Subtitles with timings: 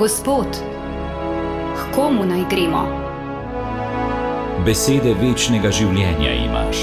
[0.00, 0.46] Gospod,
[1.76, 2.86] k komu naj gremo?
[4.64, 6.80] Besede večnega življenja imaš.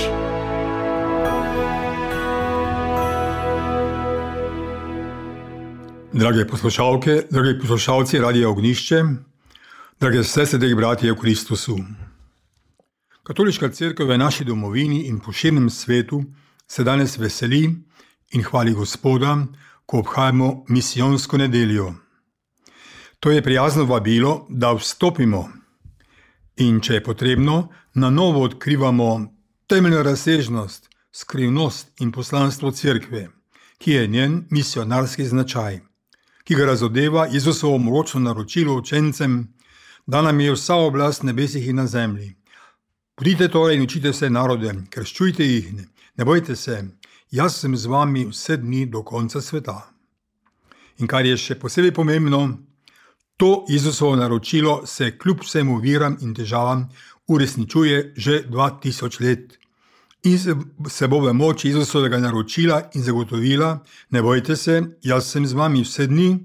[6.13, 9.03] Drage poslušalke, dragi poslušalci Radio Ognišče,
[9.97, 11.81] drage sestre, dragi bratje v Kristusu.
[13.25, 16.21] Katoliška crkva v naši domovini in po širnem svetu
[16.69, 17.65] se danes veseli
[18.37, 19.39] in hvali Gospoda,
[19.89, 21.95] ko obhajamo misijonsko nedeljo.
[23.19, 25.49] To je prijazno vabilo, da vstopimo
[26.57, 29.33] in, če je potrebno, na novo odkrivamo
[29.67, 33.27] temeljno razsežnost, skrivnost in poslanstvo cerkve,
[33.77, 35.79] ki je njen misionarski značaj,
[36.43, 39.53] ki ga razodeva Jezusovo močno naročilo učencem,
[40.05, 42.35] da nam je vsa oblast nebesih in na zemlji.
[43.15, 45.73] Pridite torej in učite vse narode, krščujte jih,
[46.17, 46.83] ne bojte se,
[47.31, 49.81] jaz sem z vami vse dni do konca sveta.
[50.97, 52.57] In kar je še posebej pomembno,
[53.37, 56.89] To Jezusovo naročilo se kljub vsem uviram in težavam
[57.27, 59.57] uresničuje že 2000 let.
[60.23, 60.37] In
[60.89, 65.81] se bo v moči Jezusovega naročila in zagotovila, ne bojte se, jaz sem z vami
[65.81, 66.39] vse dni,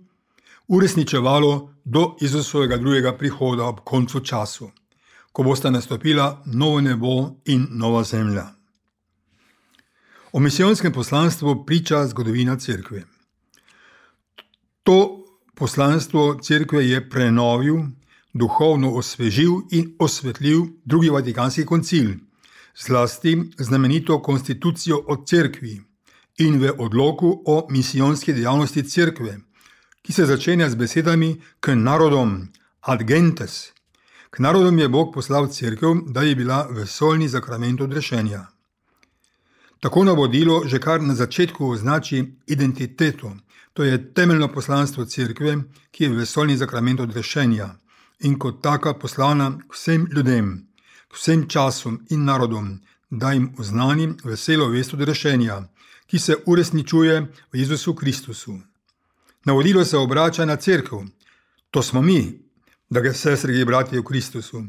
[0.68, 4.70] uresničevalo do Jezusovega drugega prihoda ob koncu času,
[5.32, 8.46] ko bosta nastopila novo nebo in nova zemlja.
[10.32, 13.04] O misijonskem poslanstvu priča zgodovina Cerkve.
[14.82, 15.21] To
[15.54, 17.76] Poslanstvo cerkve je prenovil,
[18.32, 22.10] duhovno osvežil in osvetlil drugi vatikanski koncil,
[22.86, 25.80] zlasti znamenito konstitucijo o cerkvi
[26.38, 29.38] in v odloku o misijonski dejavnosti cerkve,
[30.02, 32.48] ki se začenja z besedami k narodom
[32.80, 33.72] ad gentes.
[34.30, 38.46] K narodom je Bog poslal cerkev, da je bila vesoljni zakrament odrešenja.
[39.80, 43.36] Tako navodilo že kar na začetku označi identiteto,
[43.72, 45.56] To je temeljno poslanstvo cerkve,
[45.90, 47.68] ki je vesoljni zakrament odrešenja
[48.20, 50.68] in kot taka poslana vsem ljudem,
[51.14, 52.80] vsem časom in narodom,
[53.10, 55.62] da jim oznanim veselo vest odrešenja,
[56.06, 57.20] ki se uresničuje
[57.52, 58.58] v Jezusu Kristusu.
[59.44, 61.02] Navodilo se obrača na cerkev,
[61.70, 62.40] to smo mi,
[62.90, 64.62] da ga sestri in bratje v Kristusu.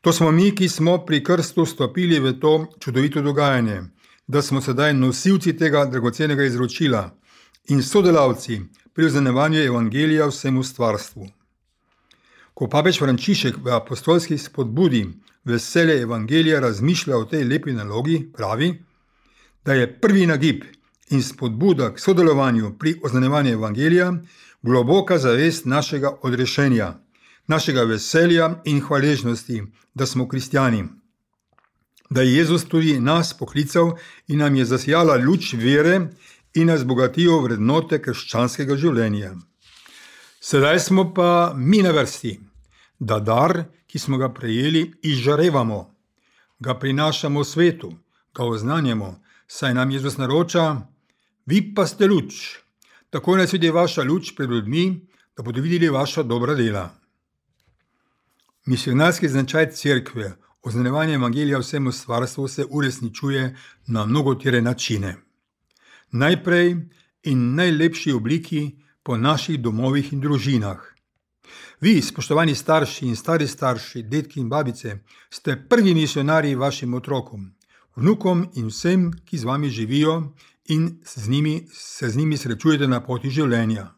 [0.00, 3.82] To smo mi, ki smo pri krstu stopili v to čudovito dogajanje,
[4.26, 7.10] da smo sedaj nosilci tega dragocenega izročila
[7.68, 8.60] in sodelavci
[8.92, 11.28] pri oznanevanju evangelija vsemu stvarstvu.
[12.54, 15.06] Ko papež Frančišek v apostolski spodbudi
[15.44, 18.84] veselje evangelija razmišlja o tej lepi nalogi, pravi,
[19.64, 20.64] da je prvi nagib
[21.10, 24.12] in spodbuda k sodelovanju pri oznanevanju evangelija
[24.62, 26.94] globoka zavest našega odrešenja,
[27.46, 29.62] našega veselja in hvaležnosti,
[29.94, 30.84] da smo kristijani.
[32.10, 33.96] Da je Jezus tudi nas poklical
[34.28, 36.08] in nam je zasijala luč vere
[36.54, 39.32] in nas bogatijo vrednote krščanskega življenja.
[40.40, 42.36] Sedaj smo pa mi na vrsti,
[42.98, 45.80] da dar, ki smo ga prejeli, izžarevamo,
[46.60, 47.90] ga prinašamo svetu,
[48.34, 49.14] ga oznanjamo,
[49.46, 50.66] saj nam Jezus naroča,
[51.46, 52.58] vi pa ste luč,
[53.10, 54.86] tako naj sveti vaša luč pred ljudmi,
[55.36, 56.86] da bodo videli vaša dobra dela.
[58.66, 60.32] Misionarski značaj cerkve,
[60.62, 65.16] oznanjevanje evangelija vsemu stvarstvu se uresničuje na mnogotere načine
[66.14, 66.76] najprej
[67.22, 70.80] in najlepši obliki po naših domovih in družinah.
[71.80, 74.98] Vi, spoštovani starši in stari starši, detki in babice,
[75.30, 77.50] ste prvi misionarji vašim otrokom,
[77.96, 80.32] vnukom in vsem, ki z vami živijo
[80.68, 83.90] in z njimi, se z njimi srečujete na poti življenja.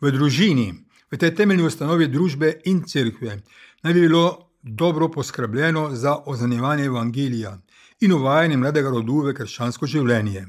[0.00, 0.68] V družini,
[1.10, 3.40] v tej temeljni ustanovi družbe in cerkve,
[3.82, 7.58] naj bi bilo dobro poskrbljeno za oznanjevanje evangelija
[8.00, 10.46] in uvajanje mladega rodu v krščansko življenje.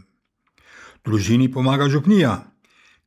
[1.08, 2.32] Družini pomaga župnija,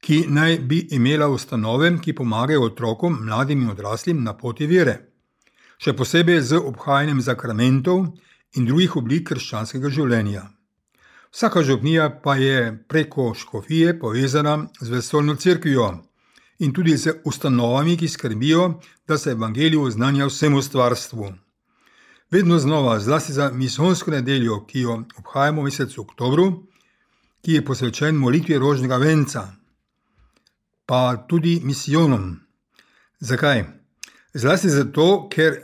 [0.01, 4.95] ki naj bi imela ustanove, ki pomagajo otrokom, mladim in odraslim na poti vere,
[5.77, 8.07] še posebej z obhajanjem zakramentov
[8.57, 10.47] in drugih oblik krščanskega življenja.
[11.29, 15.91] Vsaka župnija pa je preko škofije povezana z vesoljno crkvijo
[16.65, 21.31] in tudi z ustanovami, ki skrbijo, da se evangelijo oznanja vsemu stvarstvu.
[22.31, 26.51] Vedno znova, zlasti za misijsko nedeljo, ki jo obhajamo v mesecu oktobru,
[27.43, 29.47] ki je posvečen molitvi rožnega venca,
[30.87, 32.41] pa tudi misijonom.
[33.21, 33.65] Zakaj?
[34.35, 35.57] Zlasti zato, ker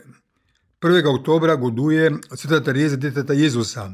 [0.81, 1.07] 1.
[1.07, 3.91] oktober goduje sveta Teresa Deteta Jezusa,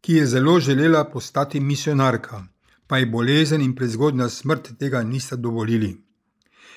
[0.00, 2.44] ki je zelo želela postati misionarka,
[2.86, 5.96] pa je bolezen in prezgodna smrt tega nista dovolili.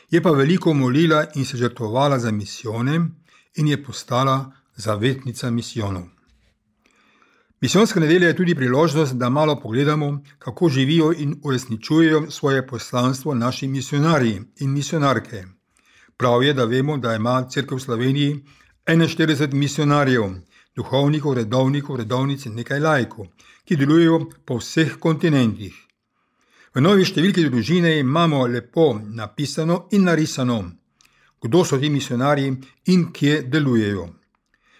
[0.09, 3.09] Je pa veliko molila in se žrtvovala za misijone
[3.55, 6.03] in je postala zavetnica misijonov.
[7.63, 13.67] Misijonska nedelja je tudi priložnost, da malo pogledamo, kako živijo in uresničujejo svoje poslanstvo naši
[13.67, 15.43] misionarji in misionarke.
[16.17, 18.43] Prav je, da vemo, da ima crkva v Sloveniji
[18.85, 20.23] 41 misionarjev,
[20.75, 23.31] duhovnikov, redovnikov, redovnic in nekaj lajkov,
[23.63, 25.73] ki delujejo po vseh kontinentih.
[26.75, 30.63] V novi številki družine imamo lepo napisano in narisano,
[31.39, 34.09] kdo so ti misionarji in kje delujejo.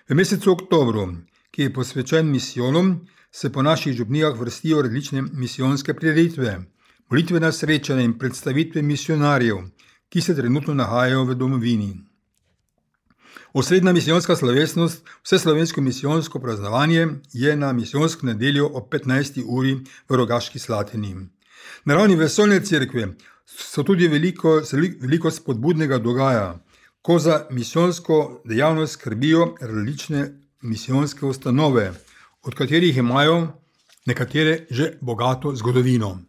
[0.09, 1.13] V mesecu oktobru,
[1.53, 6.59] ki je posvečen misijonom, se po naših župnijah vrstijo različne misijonske prireditve,
[7.09, 9.57] molitvena srečanja in predstavitve misionarjev,
[10.09, 11.91] ki se trenutno nahajajo v domovini.
[13.53, 19.43] Osrednja misijonska slovesnost, vse slovensko misijonsko praznovanje je na misijonsko nedeljo ob 15.
[19.45, 19.75] uri
[20.09, 21.15] v Rogaški Slatini.
[21.85, 23.07] Na ravni vesoljne cerkve
[23.45, 24.61] so tudi veliko,
[25.01, 26.59] veliko spodbudnega dogaja,
[27.01, 31.93] ko za misijonsko dejavnost skrbijo različne misijonske ustanove,
[32.43, 33.47] od katerih imajo
[34.05, 36.19] nekatere že bogato zgodovino.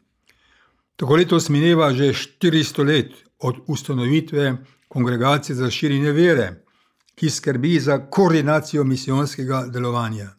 [0.97, 4.57] Tako letos mineva že 400 let od ustanovitve
[4.89, 6.65] kongregacije za širjenje vere,
[7.15, 10.31] ki skrbi za koordinacijo misijonskega delovanja.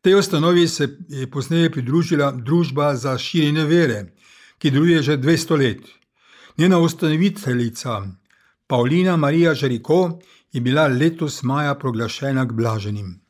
[0.00, 4.14] Tej ustanovi se je posneje pridružila Družba za širjenje vere,
[4.58, 5.80] ki deluje že 200 let.
[6.58, 8.02] Njena ustanoviteljica,
[8.66, 10.18] Paulina Marija Žariko,
[10.52, 13.27] je bila letos maja proglašena k blaženim.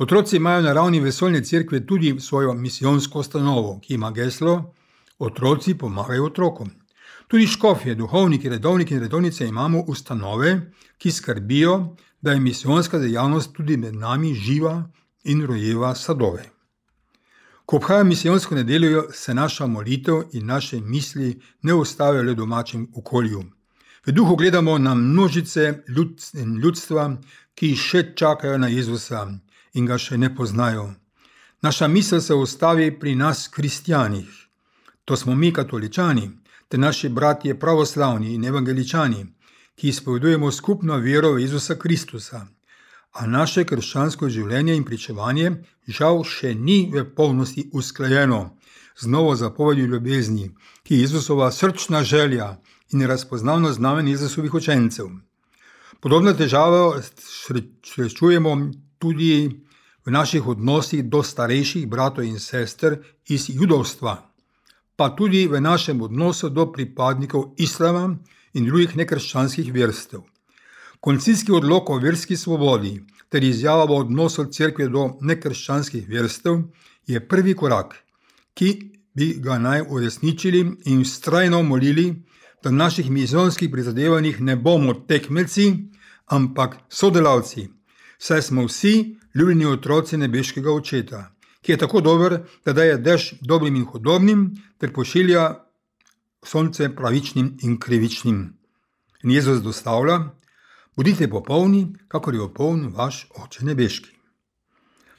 [0.00, 4.74] Otroci imajo na ravni vesoljne cerkve tudi svojo misijonsko ustanovo, ki ima geslo:
[5.18, 6.70] Otroci pomagajo otrokom.
[7.28, 13.76] Tudi škofje, duhovniki, redovniki in redovnice imamo ustanove, ki skrbijo, da je misijonska dejavnost tudi
[13.76, 14.90] med nami živa
[15.24, 16.48] in rojeva sadove.
[17.66, 22.88] Ko obhajamo misijonsko nedeljo, se naša molitev in naše misli ne ustavijo le v domačem
[22.94, 23.44] okolju.
[24.06, 25.82] V duhu gledamo na množice
[26.62, 27.16] ljudstva,
[27.54, 29.26] ki še čakajo na Jezusa
[29.74, 30.90] in ga še ne poznajo.
[31.62, 34.28] Naša misel se ustavi pri nas, kristijanih.
[35.04, 36.30] To smo mi, katoličani,
[36.68, 39.26] te naši bratje, pravoslavni in evangeličani,
[39.74, 42.46] ki izpovedujemo skupno vero v Jezusa Kristusa.
[43.12, 45.50] A naše krščansko življenje in pričevanje
[45.88, 48.56] žal še ni v polnosti usklajeno
[49.00, 50.50] z novo zapovedjo ljubezni,
[50.82, 52.56] ki je Jezusova srčna želja
[52.92, 55.08] in razpoznavno znamen Jezusovih učencev.
[56.00, 57.00] Podobno težavo
[57.82, 58.56] srečujemo
[59.00, 59.64] tudi
[60.06, 64.16] v naših odnosih do starejših bratov in sester iz judovstva,
[64.96, 68.18] pa tudi v našem odnosu do pripadnikov islama
[68.54, 70.20] in drugih nekrščanskih verstev.
[71.00, 76.60] Koncilski odlog o verski svobodi ter izjava o odnosu cerkve do nekrščanskih verstev
[77.06, 77.96] je prvi korak,
[78.54, 78.70] ki
[79.16, 82.12] bi ga naj uresničili in ustrajno molili,
[82.62, 85.72] da v naših mizonskih prizadevanjih ne bomo tekmelci,
[86.26, 87.79] ampak sodelavci
[88.20, 91.32] saj smo vsi ljubljeni otroci nebeškega očeta,
[91.62, 95.64] ki je tako dober, da daje dež dobrim in hudobnim, ter pošilja
[96.44, 98.58] sonce pravičnim in krivičnim.
[99.22, 100.20] In Jezus dostavlja:
[100.96, 104.10] Bodite popolni, kakor je popoln vaš oče nebeški.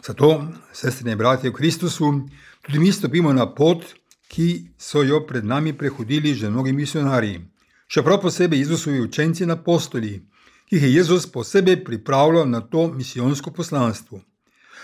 [0.05, 2.27] Zato, sestre in bratje v Kristusu,
[2.61, 3.85] tudi mi stopimo na pot,
[4.27, 7.41] ki so jo pred nami prehodili že mnogi misionarji.
[7.87, 10.21] Še prav posebej Jezusovi učenci in apostoli,
[10.71, 14.21] jih je Jezus posebej pripravljal na to misijonsko poslanstvo.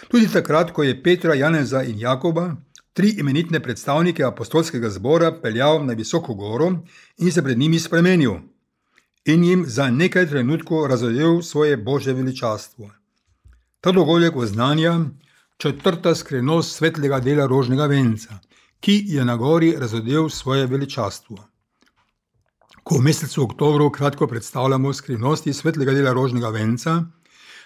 [0.07, 2.55] Tudi takrat, ko je Petra, Janeza in Jakoba,
[2.93, 6.71] tri imenitne predstavnike apostolskega zbora, peljal na visoko goro
[7.17, 8.35] in se pred njimi spremenil
[9.25, 12.89] in jim za nekaj trenutkov razodel svoje božje veličastvo.
[13.81, 14.99] Ta dogodek oznanja
[15.57, 18.39] četrta skrivnost svetlega dela rožnega venca,
[18.79, 21.37] ki je na gori razodel svoje veličastvo.
[22.87, 26.91] Ko v mesecu oktobru kratko predstavljamo skrivnosti svetlega dela rožnega venca,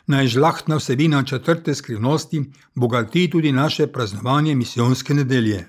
[0.10, 2.40] naj žlahtna vsebina četrte skrivnosti
[2.76, 5.68] bogati tudi naše praznovanje misijonske nedelje.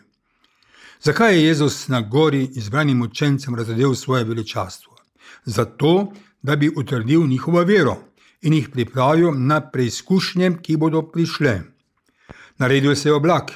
[1.02, 4.96] Zakaj je Jezus na gori izbranim učencem razdelil svoje veličastvo?
[5.44, 7.96] Zato, da bi utrdil njihovo vero
[8.42, 11.60] in jih pripravil na preizkušnje, ki bodo prišle.
[12.58, 13.52] Naredil se je oblak,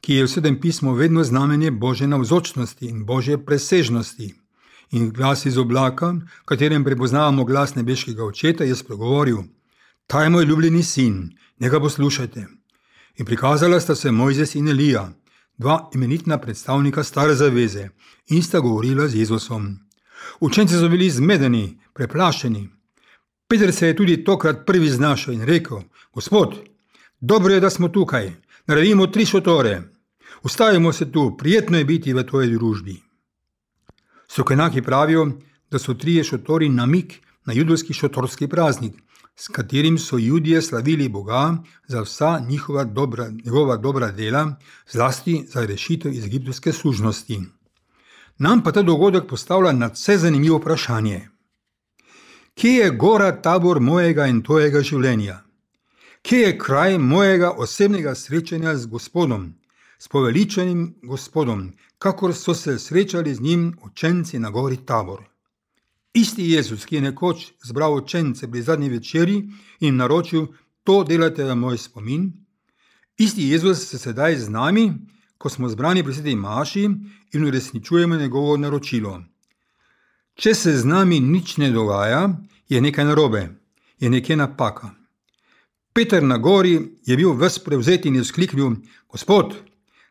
[0.00, 4.34] ki je v sedem pismu vedno znamenje Božje navzočnosti in Božje presežnosti
[4.90, 6.10] in glas iz oblaka,
[6.42, 9.38] v katerem prepoznavamo glas nebeškega očeta, je spregovoril:
[10.06, 12.46] Ta je moj ljubljeni sin, njega poslušajte.
[13.16, 15.12] In prikazala sta se Mojzes in Elija,
[15.58, 17.88] dva imenitna predstavnika stare zaveze,
[18.28, 19.78] in sta govorila z Jezusom.
[20.40, 22.68] Učenci so bili zmedeni, preplašeni.
[23.48, 25.78] Peter se je tudi tokrat prvi znašel in rekel:
[26.14, 26.54] Gospod,
[27.20, 28.32] dobro je, da smo tukaj,
[28.66, 29.82] naredimo tri šotore.
[30.42, 33.05] Ustavimo se tu, prijetno je biti v tvoji družbi.
[34.28, 35.30] Sokenaki pravijo,
[35.70, 37.14] da so trije šotori namik
[37.44, 38.94] na judovski šotorski praznik,
[39.36, 41.56] s katerim so ljudje slavili Boga
[41.88, 44.56] za vsa njihova dobra, njegova dobra dela,
[44.90, 47.40] zlasti za rešitev iz egiptovske služnosti.
[48.38, 51.28] Nam pa ta dogodek postavlja na vse zanimivo vprašanje:
[52.54, 55.42] Kje je gora tabor mojega in tvojega življenja?
[56.22, 59.54] Kje je kraj mojega osebnega srečanja z Gospodom,
[59.98, 65.24] s poveličenim Gospodom, kakor so se srečali z njim učenci na gori tabor?
[66.14, 69.42] Isti Jezus, ki je nekoč zbral učence pri zadnji večeri
[69.80, 70.46] in naročil,
[70.84, 72.32] to delate v moj spomin,
[73.18, 74.92] isti Jezus se sedaj z nami,
[75.38, 76.84] ko smo zbrani pri sveti Maši
[77.32, 79.22] in uresničujemo njegovo naročilo.
[80.34, 82.28] Če se z nami nič ne dogaja,
[82.68, 83.48] je nekaj narobe,
[84.00, 84.90] je nekaj napaka.
[85.92, 86.74] Peter na gori
[87.06, 88.76] je bil ves prevzet in je skliknil:
[89.08, 89.54] Gospod,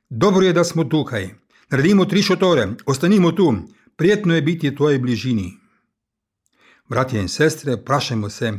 [0.10, 1.30] dobro je, da smo tukaj.
[1.70, 3.56] Naredimo tri šotore, ostanimo tu,
[3.96, 5.54] prijetno je biti v tvoji bližini.
[6.90, 8.54] Bratje in sestre, vprašajmo se,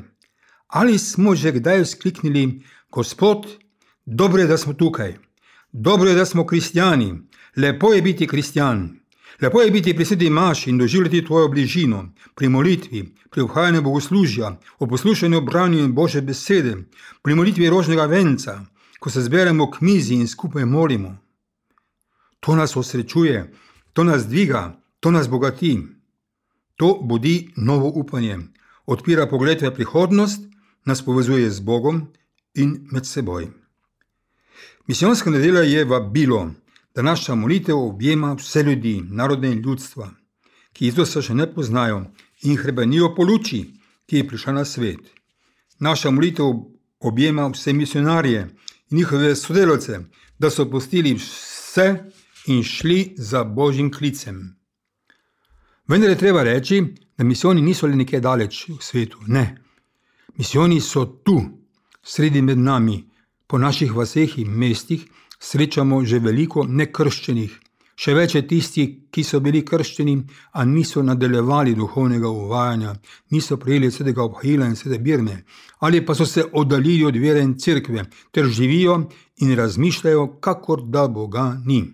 [0.67, 3.47] ali smo že kdaj skliknili: Gospod,
[4.05, 5.15] dobro je, da smo tukaj.
[5.73, 7.15] Dobro je, da smo kristijani,
[7.57, 8.99] lepo je biti kristijan.
[9.41, 14.57] Lepo je biti pri sedi maši in doživljati tvojo bližino, pri molitvi, pri obhajanju bogoslužja,
[14.79, 16.77] o poslušanju branju Bože besede,
[17.23, 18.65] pri molitvi rožnega venca,
[18.99, 21.19] ko se zberemo k mizi in skupaj molimo.
[22.41, 23.53] To nas osrečuje,
[23.93, 25.79] to nas dviga, to nas bogati.
[26.77, 28.39] To budi novo upanje,
[28.87, 30.41] odpira pogled v prihodnost,
[30.85, 32.13] nas povezuje z Bogom
[32.55, 33.49] in med seboj.
[34.87, 36.51] Misijonska nedelja je vabilo,
[36.95, 40.11] da naša molitev objema vse ljudi, narode in ljudstva,
[40.73, 42.05] ki Jezusa še ne poznajo
[42.43, 43.65] in hrebenijo po luči,
[44.07, 45.01] ki je prišla na svet.
[45.81, 46.53] Naša molitev
[47.01, 48.41] objema vse misionarje
[48.91, 50.01] in njihove sodelavce,
[50.39, 51.89] da so postili vse
[52.47, 54.57] in šli za božjim klicem.
[55.89, 56.83] Vendar je treba reči,
[57.19, 59.19] da misijoni niso le nekje daleč v svetu.
[59.27, 59.57] Ne,
[60.37, 61.41] misijoni so tu,
[62.03, 63.05] sredi med nami
[63.47, 65.07] po naših vaseh in mestih
[65.41, 67.53] srečamo že veliko nekrščenih,
[67.97, 70.17] še več je tistih, ki so bili krščeni,
[70.53, 72.95] a niso nadaljevali duhovnega uvajanja,
[73.33, 75.45] niso prejeli svetega obhajila in svete birne,
[75.81, 78.99] ali pa so se oddaljili od vere in cerkve, ter živijo
[79.41, 81.85] in razmišljajo, kakor da Boga ni.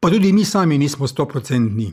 [0.00, 1.92] Pa tudi mi sami nismo stoprocentni,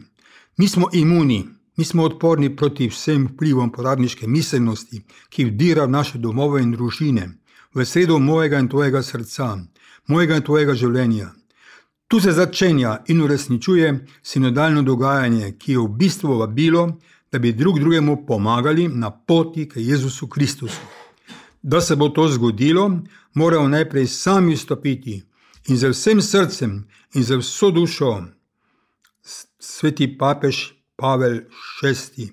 [0.58, 1.46] nismo imuni.
[1.78, 7.28] Nismo odporni proti vsem vplivom poradniške miselnosti, ki vdira v naše domove in družine,
[7.76, 9.50] v sredo mojega in tvojega srca,
[10.08, 11.28] mojega in tvojega življenja.
[12.08, 16.88] Tu se začenja in uresničuje sinodalno dogajanje, ki je v bistvu vabilo,
[17.32, 20.82] da bi drug drugemu pomagali na poti k Jezusu Kristusu.
[21.62, 22.90] Da se bo to zgodilo,
[23.34, 25.27] moramo najprej sami stopiti
[25.68, 28.24] in z vsem srcem in z vso dušo.
[29.60, 31.42] Sveti papež Pavel
[31.82, 32.32] VI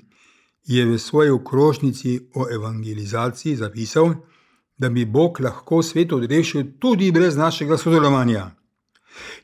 [0.67, 4.15] je v svoji okrožnici o evangelizaciji zapisal,
[4.79, 8.51] da bi Bog lahko svet odrešil tudi brez našega sodelovanja.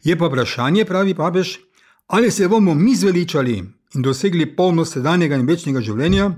[0.05, 1.59] Je pa vprašanje, pravi papež,
[2.07, 3.57] ali se bomo mi zveličali
[3.95, 6.31] in dosegli polnost sedanjega in večnega življenja,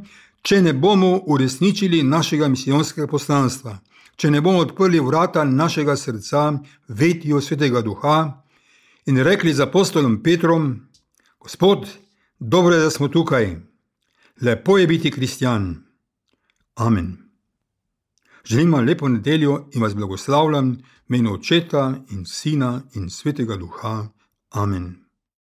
[0.43, 3.79] če ne bomo uresničili našega misijonskega poslanstva,
[4.23, 6.45] če ne bomo odprli vrata našega srca
[6.87, 8.19] vetju svetega duha
[9.11, 10.69] in rekli z apostolom Petrom:
[11.43, 11.89] Gospod,
[12.39, 13.57] dobro je, da smo tukaj,
[14.47, 15.75] lepo je biti kristjan.
[16.75, 17.17] Amen.
[18.45, 20.77] Želim vam lepo nedeljo in vas blagoslavljam,
[21.09, 24.07] meni očeta in sina in svetega duha.
[24.51, 25.02] Amen.